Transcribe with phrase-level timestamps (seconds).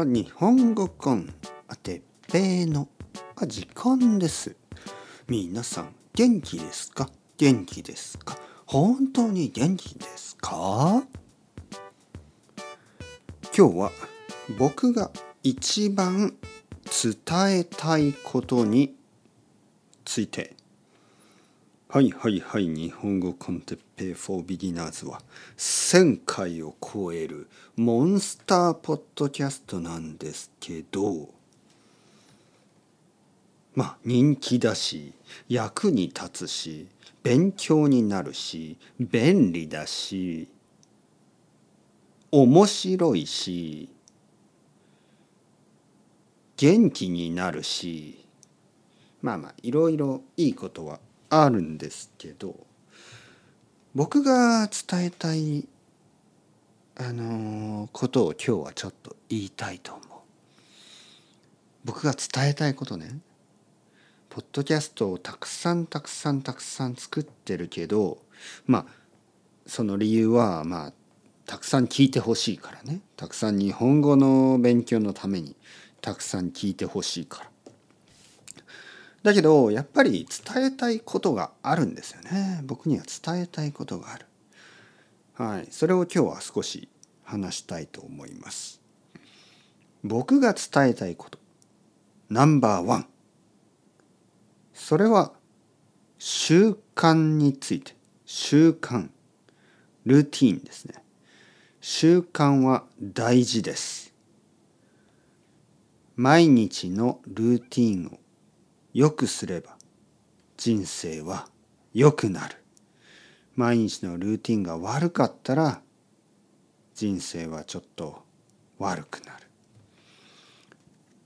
[0.00, 1.28] あ日本語 con。
[1.66, 2.86] あてっぺいの。
[3.34, 4.54] あ時間です。
[5.26, 7.10] 皆さん元気ですか？
[7.36, 8.38] 元気ですか？
[8.64, 11.02] 本当に元気ですか？
[13.52, 13.90] 今日は
[14.56, 15.10] 僕が
[15.42, 16.36] 一番
[16.86, 18.94] 伝えたいことに
[20.04, 20.54] ついて
[21.90, 22.68] はいはいはい。
[22.68, 25.22] 日本語 con テッペイ for beginners は
[25.56, 31.30] 1000回を超えるモンスターポッドキャストなんですけど
[33.74, 35.14] まあ人気だし
[35.48, 36.88] 役に立つし
[37.22, 40.46] 勉強になるし便利だし
[42.30, 43.88] 面白いし
[46.58, 48.26] 元気になるし
[49.22, 51.00] まあまあいろいろいいことは
[51.30, 52.66] あるんですけど
[53.94, 55.66] 僕が伝えたい
[56.96, 60.08] あのことを今日はちょっと言いたいと思う。
[61.84, 63.20] 僕が伝えたいことね
[64.28, 68.18] ポッドキャストをたくさんたくさんたくさん作ってるけど
[68.66, 68.86] まあ
[69.66, 70.92] その理由はまあ
[71.46, 75.56] たくさん聞いてほしいからねたくさん日本語の勉強のために
[76.02, 77.50] たくさん聞いてほしいから
[79.22, 82.60] だけどやっぱり伝えたいことがあるんですよね。
[82.64, 84.26] 僕には伝えたいことがある。
[85.34, 85.68] はい。
[85.70, 86.88] それを今日は少し
[87.24, 88.80] 話したいと思います。
[90.04, 91.38] 僕が伝えたいこと。
[92.30, 93.06] ナンバーワン。
[94.72, 95.32] それは
[96.18, 97.94] 習慣について。
[98.24, 99.10] 習慣。
[100.04, 100.94] ルーティーンですね。
[101.80, 104.14] 習慣は大事です。
[106.16, 108.18] 毎日のルーティーンを
[108.98, 109.76] 良くすれば
[110.56, 111.46] 人生は
[111.94, 112.56] 良くなる。
[113.54, 115.82] 毎日のルーティンが悪かったら
[116.96, 118.24] 人生はちょっと
[118.76, 119.46] 悪くなる。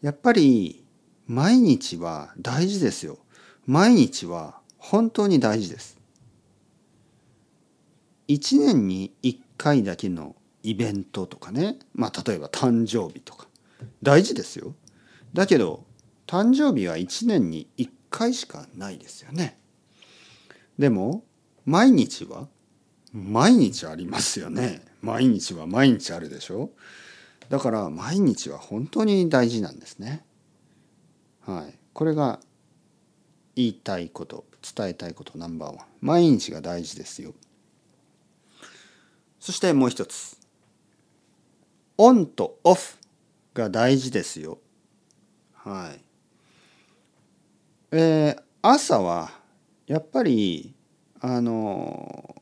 [0.00, 0.82] やっぱり
[1.26, 3.18] 毎日は大事ですよ。
[3.66, 5.98] 毎日は本当に大事です。
[8.28, 11.78] 一年に一回だけのイベントとかね。
[11.92, 13.46] まあ例えば誕生日とか。
[14.02, 14.74] 大事ですよ。
[15.34, 15.84] だけど
[16.28, 19.58] 誕生日は1年に1回しかないですよね。
[20.78, 21.24] でも
[21.64, 22.48] 毎日は
[23.14, 24.82] 毎日ありますよね。
[25.00, 26.70] 毎日は毎日あるでしょ。
[27.48, 30.22] だから毎日は本当に大事なんですね。
[31.46, 31.78] はい。
[31.94, 32.40] これが
[33.56, 34.44] 言いたいこと
[34.76, 35.86] 伝えたいことナンバーワン。
[36.02, 37.32] 毎日が大事ですよ。
[39.40, 40.36] そしてもう一つ。
[41.96, 42.98] オンとオフ
[43.54, 44.58] が大事ですよ。
[45.54, 46.07] はい。
[47.90, 49.30] えー、朝は
[49.86, 50.74] やっぱり
[51.20, 52.36] あの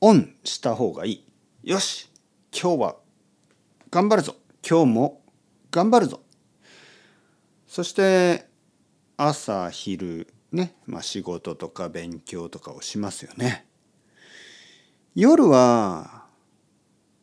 [0.00, 1.24] オンした方がいい。
[1.64, 2.10] よし
[2.52, 2.96] 今日は
[3.90, 4.36] 頑張るぞ
[4.68, 5.22] 今日も
[5.70, 6.20] 頑張るぞ
[7.66, 8.46] そして
[9.16, 13.66] 朝昼ね、まあ、仕事とか勉強とかをしますよね。
[15.16, 16.26] 夜は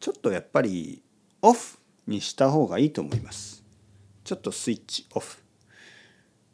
[0.02, 1.02] ちょっとやっぱり
[1.42, 1.78] オフ
[2.08, 3.64] にした方がいいと思います。
[4.26, 5.42] ちょっとスイッチオフ。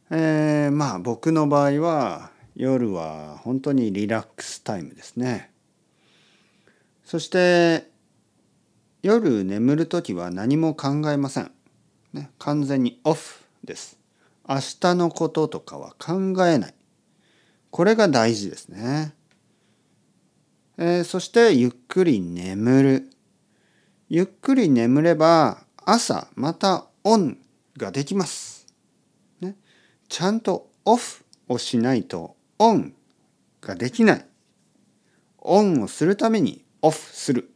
[0.09, 5.51] えー、まあ僕の場合は夜は本当にリラックスタイムですね。
[7.03, 7.89] そして
[9.03, 11.51] 夜眠る時は何も考えません。
[12.13, 13.99] ね、完全にオフです。
[14.47, 16.73] 明日のこととかは考えない。
[17.69, 19.13] これが大事ですね。
[20.77, 23.09] えー、そしてゆっくり眠る。
[24.09, 27.37] ゆっくり眠れば朝またオン
[27.77, 28.56] ができます。
[30.09, 32.93] ちゃんとオフをしないとオン
[33.61, 34.25] ができない。
[35.39, 37.51] オンをするためにオフする。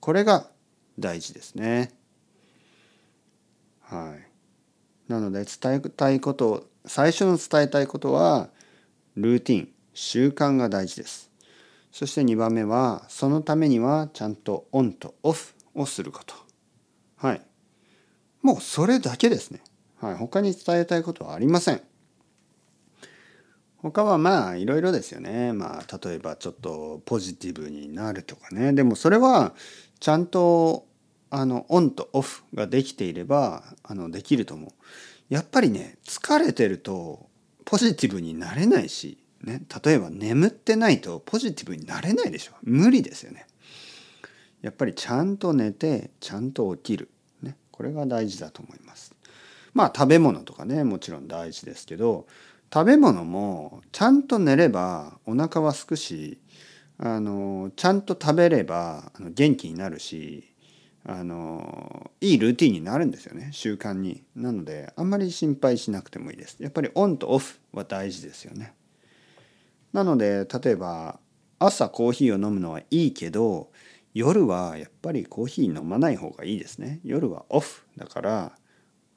[0.00, 0.48] これが
[0.98, 1.92] 大事ですね。
[3.80, 5.10] はい。
[5.10, 8.50] なので伝えたいこと最初の伝えたいことは
[9.16, 11.30] ルーティン習慣が大事です。
[11.90, 16.34] そして2番目はそのためにはちゃんとオンとオフをすること。
[17.16, 17.42] はい。
[18.42, 19.62] もうそれだけですね。
[20.00, 20.14] はい。
[20.14, 21.87] 他に伝えたいことはありません。
[23.80, 25.52] 他はまあいろいろですよね。
[25.52, 28.72] まあ例えばちょっとポジティブになるとかね。
[28.72, 29.54] でもそれは
[30.00, 30.86] ちゃんと
[31.30, 34.70] あのオンとオフができていればあのできると思う。
[35.28, 37.28] やっぱりね疲れてると
[37.64, 42.52] ポジティブになれないし、ね、例えば眠ってないとポジティブになれないでしょ。
[42.62, 43.46] 無理ですよね。
[44.62, 47.10] やっぱりちゃんと寝てちゃんと起きる。
[47.42, 49.14] ね、これが大事だと思います。
[49.74, 52.26] まあ食べ物とかねもちろん大事ですけど
[52.72, 56.38] 食べ物もちゃんと寝ればお腹はすくし
[56.98, 60.52] あのちゃんと食べれば元気になるし
[61.04, 64.24] あのいいルーティンになるんですよね習慣に。
[64.36, 66.62] なのであんまり心配しなくてもいいです。
[66.62, 68.74] やっぱりオンとオフは大事ですよね。
[69.92, 71.18] なので例えば
[71.58, 73.70] 朝コーヒーを飲むのはいいけど
[74.12, 77.00] 夜はやっぱりコーヒー飲まない方がいいですね。
[77.04, 78.52] 夜はオフだから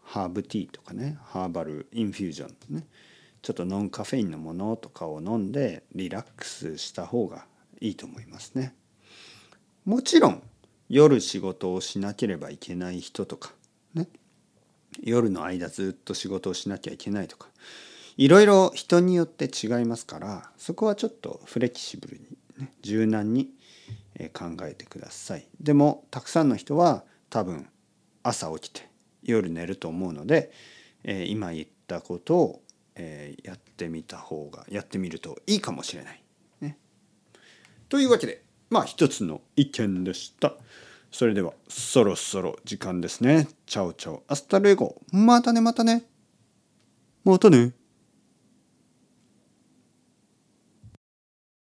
[0.02, 2.86] ハーブティーとかねハーバルインフュージョンね。
[3.42, 7.46] ちょっとノンカフェインのものとかを飲んでリラックスした方が
[7.80, 8.76] いいと思いますね。
[9.86, 10.44] もちろん
[10.90, 13.54] 夜仕事をしなければいけない人とか
[13.94, 14.08] ね。
[15.02, 17.48] 夜の間ずっと仕事をしなきゃいけないとか。
[18.18, 22.26] いろいろ人によって違いますからそこはちょっとフレキシブルに、
[22.58, 23.52] ね、柔軟に
[24.34, 25.48] 考えてください。
[25.60, 27.68] でもたくさんの人は多分
[28.22, 28.88] 朝起きて
[29.24, 30.52] 夜寝ると思うので、
[31.04, 32.62] え今言ったことを、
[33.02, 36.24] えやってみた方がやってみるといいかもしれない。
[36.62, 36.78] ね、
[37.90, 40.54] というわけでまあ一つの意見でした。
[41.12, 43.48] それではそろそろ時間ですね。
[43.66, 45.02] ciao ciao hasta luego。
[45.12, 46.06] またねまたね。
[47.24, 47.74] またね。